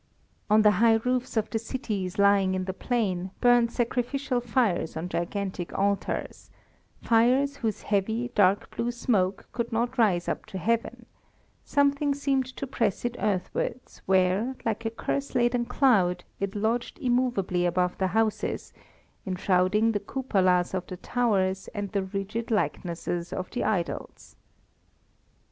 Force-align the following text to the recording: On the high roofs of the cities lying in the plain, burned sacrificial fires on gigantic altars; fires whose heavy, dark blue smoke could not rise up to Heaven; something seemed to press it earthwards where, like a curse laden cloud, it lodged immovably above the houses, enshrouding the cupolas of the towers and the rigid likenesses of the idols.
On 0.49 0.63
the 0.63 0.71
high 0.81 0.95
roofs 1.05 1.37
of 1.37 1.51
the 1.51 1.59
cities 1.59 2.17
lying 2.17 2.55
in 2.55 2.65
the 2.65 2.73
plain, 2.73 3.29
burned 3.39 3.71
sacrificial 3.71 4.41
fires 4.41 4.97
on 4.97 5.07
gigantic 5.09 5.77
altars; 5.77 6.49
fires 7.03 7.57
whose 7.57 7.83
heavy, 7.83 8.29
dark 8.33 8.75
blue 8.75 8.89
smoke 8.89 9.47
could 9.51 9.71
not 9.71 9.99
rise 9.99 10.27
up 10.27 10.47
to 10.47 10.57
Heaven; 10.57 11.05
something 11.63 12.15
seemed 12.15 12.47
to 12.47 12.65
press 12.65 13.05
it 13.05 13.15
earthwards 13.19 14.01
where, 14.07 14.55
like 14.65 14.85
a 14.85 14.89
curse 14.89 15.35
laden 15.35 15.65
cloud, 15.65 16.23
it 16.39 16.55
lodged 16.55 16.97
immovably 16.97 17.67
above 17.67 17.95
the 17.99 18.07
houses, 18.07 18.73
enshrouding 19.27 19.91
the 19.91 19.99
cupolas 19.99 20.73
of 20.73 20.87
the 20.87 20.97
towers 20.97 21.67
and 21.75 21.91
the 21.91 22.01
rigid 22.01 22.49
likenesses 22.49 23.31
of 23.31 23.51
the 23.51 23.63
idols. 23.63 24.35